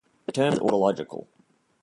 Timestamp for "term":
0.31-0.53